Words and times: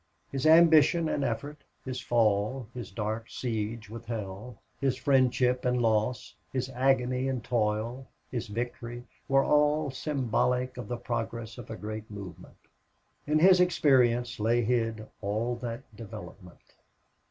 His 0.31 0.47
ambition 0.47 1.07
and 1.07 1.23
effort, 1.23 1.63
his 1.85 2.01
fall, 2.01 2.65
his 2.73 2.89
dark 2.89 3.29
siege 3.29 3.87
with 3.87 4.07
hell, 4.07 4.57
his 4.79 4.95
friendship 4.95 5.63
and 5.63 5.79
loss, 5.79 6.33
his 6.51 6.69
agony 6.69 7.27
and 7.27 7.43
toil, 7.43 8.07
his 8.31 8.47
victory, 8.47 9.03
were 9.27 9.45
all 9.45 9.91
symbolical 9.91 10.81
of 10.81 10.87
the 10.89 10.97
progress 10.97 11.59
of 11.59 11.69
a 11.69 11.75
great 11.77 12.09
movement. 12.09 12.57
In 13.27 13.37
his 13.37 13.61
experience 13.61 14.39
lay 14.39 14.63
hid 14.63 15.05
all 15.21 15.55
that 15.57 15.83
development. 15.95 16.73